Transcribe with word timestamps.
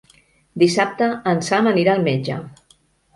Dissabte 0.61 1.09
en 1.31 1.43
Sam 1.49 1.69
anirà 1.73 1.93
al 1.97 2.01
metge. 2.09 2.39